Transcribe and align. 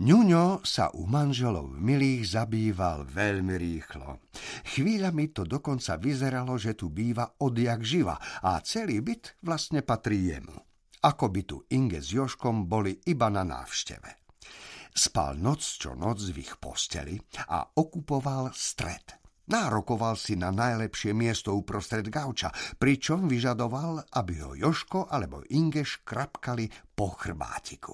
Ňuňo 0.00 0.64
sa 0.64 0.88
u 0.96 1.04
manželov 1.04 1.76
milých 1.76 2.32
zabýval 2.32 3.04
veľmi 3.04 3.52
rýchlo. 3.52 4.32
Chvíľami 4.72 5.28
to 5.28 5.44
dokonca 5.44 6.00
vyzeralo, 6.00 6.56
že 6.56 6.72
tu 6.72 6.88
býva 6.88 7.28
odjak 7.44 7.84
živa 7.84 8.16
a 8.16 8.56
celý 8.64 9.04
byt 9.04 9.36
vlastne 9.44 9.84
patrí 9.84 10.32
jemu. 10.32 10.56
Ako 11.04 11.28
by 11.28 11.40
tu 11.44 11.68
Inge 11.76 12.00
s 12.00 12.16
Joškom 12.16 12.64
boli 12.64 12.96
iba 13.12 13.28
na 13.28 13.44
návšteve. 13.44 14.40
Spal 14.88 15.36
noc 15.36 15.60
čo 15.60 15.92
noc 15.92 16.32
v 16.32 16.48
ich 16.48 16.56
posteli 16.56 17.20
a 17.52 17.60
okupoval 17.60 18.56
stred. 18.56 19.20
Nárokoval 19.52 20.16
si 20.16 20.32
na 20.32 20.48
najlepšie 20.48 21.12
miesto 21.12 21.52
uprostred 21.52 22.08
gauča, 22.08 22.48
pričom 22.80 23.28
vyžadoval, 23.28 24.16
aby 24.16 24.34
ho 24.48 24.56
Joško 24.56 25.12
alebo 25.12 25.44
Inge 25.52 25.84
škrapkali 25.84 26.96
po 26.96 27.12
chrbátiku. 27.12 27.92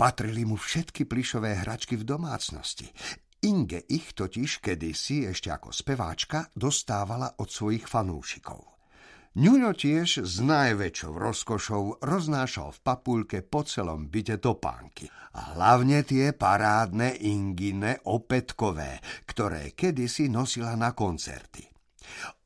Patrili 0.00 0.48
mu 0.48 0.56
všetky 0.56 1.04
plišové 1.04 1.60
hračky 1.60 1.92
v 2.00 2.08
domácnosti. 2.08 2.88
Inge 3.44 3.84
ich 3.84 4.16
totiž 4.16 4.64
kedysi 4.64 5.28
ešte 5.28 5.52
ako 5.52 5.76
speváčka 5.76 6.48
dostávala 6.56 7.36
od 7.36 7.52
svojich 7.52 7.84
fanúšikov. 7.84 8.64
Ňuňo 9.36 9.76
tiež 9.76 10.24
s 10.24 10.40
najväčšou 10.40 11.12
rozkošou 11.14 12.00
roznášal 12.00 12.74
v 12.74 12.80
papulke 12.80 13.38
po 13.44 13.60
celom 13.62 14.08
byte 14.08 14.40
topánky. 14.40 15.04
A 15.36 15.54
hlavne 15.54 16.00
tie 16.02 16.32
parádne 16.32 17.20
Ingine 17.20 18.00
opätkové, 18.08 19.04
ktoré 19.28 19.76
kedysi 19.76 20.32
nosila 20.32 20.80
na 20.80 20.96
koncerty. 20.96 21.69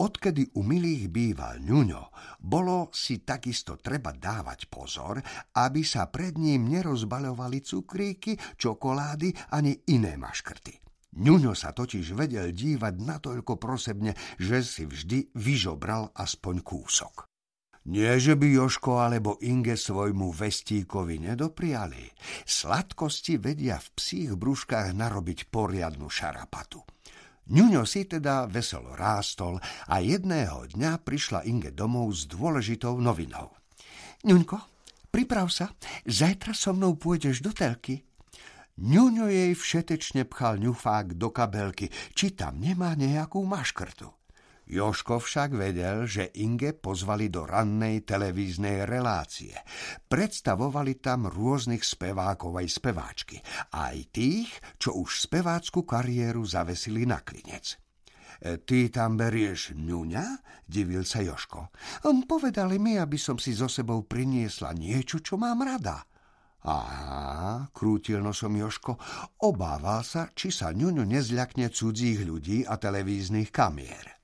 Odkedy 0.02 0.54
u 0.58 0.66
milých 0.66 1.10
býval 1.10 1.62
ňuňo, 1.62 2.02
bolo 2.42 2.90
si 2.90 3.22
takisto 3.22 3.78
treba 3.78 4.10
dávať 4.12 4.66
pozor, 4.66 5.22
aby 5.54 5.82
sa 5.86 6.10
pred 6.10 6.34
ním 6.36 6.68
nerozbaľovali 6.68 7.62
cukríky, 7.62 8.34
čokolády 8.58 9.54
ani 9.54 9.78
iné 9.94 10.18
maškrty. 10.18 10.84
Ňuňo 11.14 11.54
sa 11.54 11.70
totiž 11.70 12.18
vedel 12.18 12.50
dívať 12.50 12.94
natoľko 12.98 13.54
prosebne, 13.54 14.18
že 14.34 14.66
si 14.66 14.82
vždy 14.82 15.30
vyžobral 15.38 16.10
aspoň 16.10 16.58
kúsok. 16.66 17.30
Nie, 17.84 18.16
že 18.16 18.32
by 18.32 18.48
Joško 18.48 18.96
alebo 18.96 19.36
Inge 19.44 19.76
svojmu 19.76 20.32
vestíkovi 20.32 21.20
nedopriali. 21.20 22.08
Sladkosti 22.48 23.36
vedia 23.36 23.76
v 23.76 23.88
psích 23.92 24.32
brúškach 24.32 24.96
narobiť 24.96 25.52
poriadnu 25.52 26.08
šarapatu. 26.08 26.80
Ňuňo 27.44 27.84
si 27.84 28.08
teda 28.08 28.48
veselo 28.48 28.96
rástol 28.96 29.60
a 29.92 30.00
jedného 30.00 30.64
dňa 30.72 31.04
prišla 31.04 31.44
Inge 31.44 31.76
domov 31.76 32.16
s 32.16 32.24
dôležitou 32.24 32.96
novinou. 32.96 33.52
Ňuňko, 34.24 34.56
priprav 35.12 35.52
sa, 35.52 35.68
zajtra 36.08 36.56
so 36.56 36.72
mnou 36.72 36.96
pôjdeš 36.96 37.44
do 37.44 37.52
telky. 37.52 38.00
Ňuňo 38.80 39.28
jej 39.28 39.52
všetečne 39.52 40.24
pchal 40.24 40.56
ňufák 40.56 41.20
do 41.20 41.28
kabelky, 41.28 41.92
či 42.16 42.32
tam 42.32 42.64
nemá 42.64 42.96
nejakú 42.96 43.44
maškrtu. 43.44 44.23
Joško 44.64 45.20
však 45.20 45.52
vedel, 45.52 46.08
že 46.08 46.32
Inge 46.40 46.72
pozvali 46.72 47.28
do 47.28 47.44
rannej 47.44 48.00
televíznej 48.08 48.88
relácie. 48.88 49.52
Predstavovali 50.08 50.96
tam 51.04 51.28
rôznych 51.28 51.84
spevákov 51.84 52.64
aj 52.64 52.68
speváčky, 52.72 53.36
aj 53.76 53.96
tých, 54.08 54.50
čo 54.80 54.96
už 54.96 55.28
spevácku 55.28 55.84
kariéru 55.84 56.48
zavesili 56.48 57.04
na 57.04 57.20
klinec. 57.20 57.76
E, 58.40 58.56
ty 58.64 58.88
tam 58.88 59.20
berieš 59.20 59.76
ňuňa? 59.76 60.24
Divil 60.64 61.04
sa 61.04 61.20
Joško. 61.20 61.68
Povedali 62.24 62.80
mi, 62.80 62.96
aby 62.96 63.20
som 63.20 63.36
si 63.36 63.52
so 63.52 63.68
sebou 63.68 64.08
priniesla 64.08 64.72
niečo, 64.72 65.20
čo 65.20 65.36
mám 65.36 65.60
rada. 65.60 66.08
Aha, 66.64 67.68
krútil 67.76 68.24
nosom 68.24 68.56
Joško, 68.56 68.96
obával 69.44 70.00
sa, 70.00 70.32
či 70.32 70.48
sa 70.48 70.72
ňuňu 70.72 71.04
nezľakne 71.04 71.68
cudzích 71.68 72.24
ľudí 72.24 72.64
a 72.64 72.80
televíznych 72.80 73.52
kamier. 73.52 74.23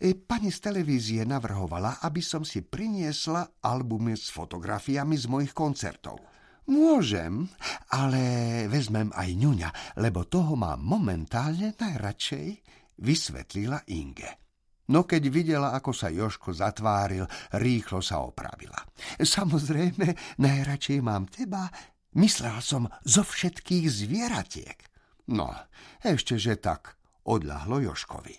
Pani 0.00 0.50
z 0.50 0.58
televízie 0.58 1.22
navrhovala, 1.22 2.02
aby 2.02 2.18
som 2.18 2.42
si 2.42 2.62
priniesla 2.66 3.62
albumy 3.62 4.14
s 4.18 4.30
fotografiami 4.32 5.14
z 5.14 5.26
mojich 5.30 5.54
koncertov. 5.54 6.18
Môžem, 6.70 7.50
ale 7.90 8.22
vezmem 8.70 9.10
aj 9.10 9.30
ňuňa, 9.34 9.70
lebo 9.98 10.30
toho 10.30 10.54
mám 10.54 10.78
momentálne 10.78 11.74
najradšej, 11.74 12.48
vysvetlila 13.02 13.82
Inge. 13.90 14.42
No 14.94 15.06
keď 15.06 15.22
videla, 15.30 15.68
ako 15.74 15.90
sa 15.90 16.10
Joško 16.10 16.54
zatváril, 16.54 17.26
rýchlo 17.58 17.98
sa 18.02 18.22
opravila. 18.22 18.78
Samozrejme, 19.18 20.38
najradšej 20.38 20.98
mám 21.02 21.26
teba, 21.30 21.70
myslela 22.18 22.62
som 22.62 22.86
zo 23.06 23.22
všetkých 23.22 23.86
zvieratiek. 23.88 24.78
No, 25.34 25.50
ešte 26.02 26.34
že 26.38 26.58
tak, 26.58 26.98
odľahlo 27.26 27.78
Joškovi. 27.90 28.36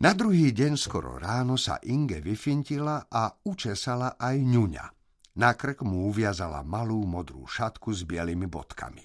Na 0.00 0.16
druhý 0.16 0.56
deň 0.56 0.80
skoro 0.80 1.20
ráno 1.20 1.60
sa 1.60 1.76
Inge 1.84 2.24
vyfintila 2.24 3.12
a 3.12 3.28
učesala 3.44 4.16
aj 4.16 4.36
ňuňa. 4.40 4.86
Na 5.36 5.56
krk 5.56 5.84
mu 5.84 6.12
uviazala 6.12 6.64
malú 6.64 7.04
modrú 7.04 7.44
šatku 7.44 7.92
s 7.92 8.04
bielými 8.04 8.48
bodkami. 8.48 9.04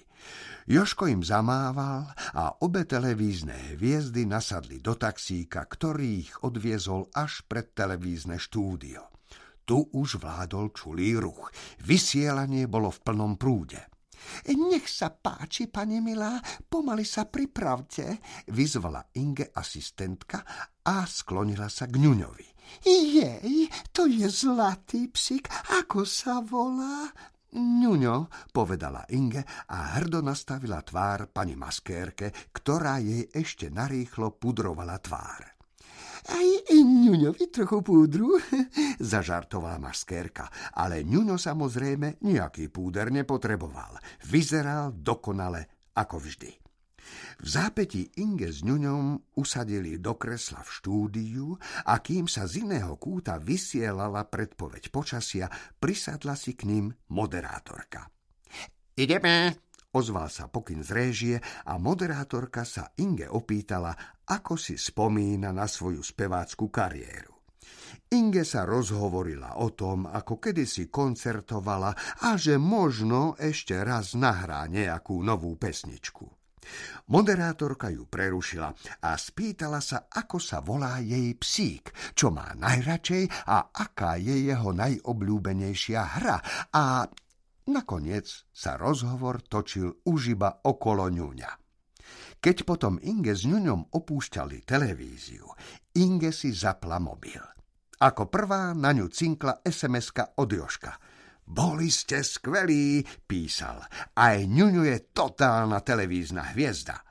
Joško 0.68 1.08
im 1.08 1.24
zamával 1.24 2.12
a 2.36 2.52
obe 2.60 2.84
televízne 2.84 3.76
hviezdy 3.76 4.28
nasadli 4.28 4.84
do 4.84 4.92
taxíka, 4.92 5.64
ktorý 5.64 6.28
ich 6.28 6.32
odviezol 6.44 7.08
až 7.16 7.40
pred 7.48 7.72
televízne 7.72 8.36
štúdio. 8.36 9.08
Tu 9.64 9.80
už 9.80 10.20
vládol 10.20 10.72
čulý 10.72 11.16
ruch. 11.16 11.52
Vysielanie 11.84 12.68
bolo 12.68 12.92
v 12.92 13.00
plnom 13.04 13.36
prúde. 13.40 13.80
Nech 14.48 14.86
sa 14.88 15.10
páči, 15.10 15.68
pani 15.68 16.00
milá, 16.00 16.40
pomaly 16.66 17.04
sa 17.04 17.26
pripravte, 17.28 18.20
vyzvala 18.52 19.12
Inge 19.18 19.50
asistentka 19.52 20.44
a 20.84 21.04
sklonila 21.04 21.66
sa 21.66 21.90
k 21.90 22.00
ňuňovi. 22.00 22.48
Jej, 22.84 23.68
to 23.96 24.04
je 24.04 24.28
zlatý 24.28 25.08
psík, 25.08 25.48
ako 25.80 26.04
sa 26.04 26.44
volá? 26.44 27.08
Ňuňo, 27.56 28.28
povedala 28.52 29.08
Inge 29.08 29.40
a 29.72 29.96
hrdo 29.96 30.20
nastavila 30.20 30.84
tvár 30.84 31.32
pani 31.32 31.56
maskérke, 31.56 32.52
ktorá 32.52 33.00
jej 33.00 33.24
ešte 33.32 33.72
narýchlo 33.72 34.36
pudrovala 34.36 35.00
tvár. 35.00 35.57
Aj 36.28 36.48
ňuňovi 36.76 37.44
trochu 37.48 37.80
púdru, 37.80 38.36
zažartovala 39.12 39.80
maskérka, 39.80 40.52
ale 40.76 41.00
ňuňo 41.00 41.40
samozrejme 41.40 42.20
nejaký 42.20 42.68
púder 42.68 43.08
nepotreboval. 43.08 43.96
Vyzeral 44.28 44.92
dokonale 44.92 45.92
ako 45.96 46.20
vždy. 46.20 46.50
V 47.40 47.46
zápäti 47.48 48.04
Inge 48.20 48.52
s 48.52 48.60
ňuňom 48.60 49.36
usadili 49.40 49.96
do 49.96 50.20
kresla 50.20 50.60
v 50.60 50.70
štúdiu 50.74 51.46
a 51.88 52.04
kým 52.04 52.28
sa 52.28 52.44
z 52.44 52.68
iného 52.68 53.00
kúta 53.00 53.40
vysielala 53.40 54.28
predpoveď 54.28 54.92
počasia, 54.92 55.48
prisadla 55.80 56.36
si 56.36 56.52
k 56.52 56.68
ním 56.68 56.92
moderátorka. 57.08 58.12
Ideme, 58.98 59.67
Ozval 59.88 60.28
sa 60.28 60.52
pokyn 60.52 60.84
z 60.84 60.90
réžie 60.92 61.36
a 61.40 61.80
moderátorka 61.80 62.68
sa 62.68 62.92
Inge 63.00 63.24
opýtala, 63.24 64.20
ako 64.28 64.60
si 64.60 64.76
spomína 64.76 65.48
na 65.48 65.64
svoju 65.64 66.04
spevácku 66.04 66.68
kariéru. 66.68 67.32
Inge 68.12 68.44
sa 68.44 68.68
rozhovorila 68.68 69.64
o 69.64 69.72
tom, 69.72 70.04
ako 70.04 70.36
kedysi 70.36 70.92
koncertovala 70.92 72.20
a 72.20 72.36
že 72.36 72.60
možno 72.60 73.32
ešte 73.40 73.80
raz 73.80 74.12
nahrá 74.12 74.68
nejakú 74.68 75.24
novú 75.24 75.56
pesničku. 75.56 76.28
Moderátorka 77.08 77.88
ju 77.88 78.04
prerušila 78.04 78.68
a 79.00 79.16
spýtala 79.16 79.80
sa, 79.80 80.04
ako 80.12 80.36
sa 80.36 80.60
volá 80.60 81.00
jej 81.00 81.32
psík, 81.32 82.12
čo 82.12 82.28
má 82.28 82.52
najradšej 82.52 83.48
a 83.48 83.72
aká 83.72 84.20
je 84.20 84.52
jeho 84.52 84.76
najobľúbenejšia 84.76 86.00
hra 86.20 86.36
a 86.76 87.08
Nakoniec 87.68 88.48
sa 88.48 88.80
rozhovor 88.80 89.44
točil 89.44 90.00
už 90.08 90.32
iba 90.32 90.64
okolo 90.64 91.12
ňuňa. 91.12 91.50
Keď 92.40 92.56
potom 92.64 92.96
Inge 93.04 93.36
s 93.36 93.44
ňuňom 93.44 93.92
opúšťali 93.92 94.64
televíziu, 94.64 95.44
Inge 96.00 96.32
si 96.32 96.54
zapla 96.56 96.96
mobil. 96.96 97.42
Ako 97.98 98.30
prvá 98.30 98.72
na 98.72 98.94
ňu 98.94 99.10
cinkla 99.10 99.60
sms 99.66 100.38
od 100.38 100.48
Joška. 100.48 100.92
Boli 101.44 101.90
ste 101.92 102.24
skvelí, 102.24 103.02
písal. 103.26 103.84
Aj 104.16 104.38
ňuňu 104.38 104.88
je 104.88 104.96
totálna 105.12 105.84
televízna 105.84 106.54
hviezda. 106.54 107.07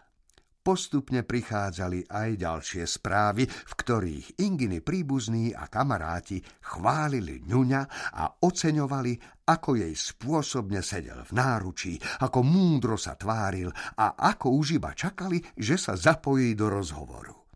Postupne 0.68 1.24
prichádzali 1.24 2.12
aj 2.12 2.30
ďalšie 2.44 2.84
správy, 2.84 3.48
v 3.48 3.72
ktorých 3.72 4.44
Inginy 4.44 4.84
príbuzní 4.84 5.56
a 5.56 5.72
kamaráti 5.72 6.44
chválili 6.44 7.40
ňuňa 7.40 7.82
a 8.12 8.44
oceňovali, 8.44 9.48
ako 9.48 9.80
jej 9.80 9.96
spôsobne 9.96 10.84
sedel 10.84 11.24
v 11.24 11.32
náručí, 11.40 11.96
ako 12.20 12.44
múdro 12.44 13.00
sa 13.00 13.16
tváril 13.16 13.72
a 13.96 14.20
ako 14.20 14.60
už 14.60 14.76
iba 14.76 14.92
čakali, 14.92 15.40
že 15.56 15.80
sa 15.80 15.96
zapojí 15.96 16.52
do 16.52 16.68
rozhovoru. 16.68 17.48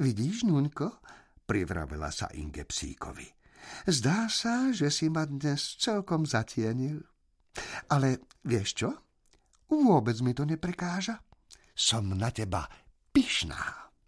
Vidíš, 0.00 0.48
ňuňko, 0.48 0.88
privravela 1.44 2.08
sa 2.08 2.32
Inge 2.32 2.64
psíkovi. 2.64 3.28
Zdá 3.84 4.32
sa, 4.32 4.72
že 4.72 4.88
si 4.88 5.12
ma 5.12 5.28
dnes 5.28 5.76
celkom 5.76 6.24
zatienil. 6.24 7.04
Ale 7.92 8.32
vieš 8.40 8.80
čo? 8.80 8.90
Vôbec 9.68 10.16
mi 10.24 10.32
to 10.32 10.48
neprekáža. 10.48 11.20
Som 11.74 12.18
na 12.18 12.30
teba 12.30 12.68
pyšná. 13.12 13.89